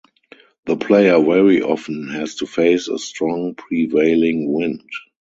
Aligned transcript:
The 0.65 0.77
player 0.77 1.19
very 1.23 1.61
often 1.61 2.07
has 2.09 2.33
to 2.37 2.47
face 2.47 2.87
a 2.87 2.97
strong 2.97 3.53
prevailing 3.53 4.51
wind. 4.51 4.81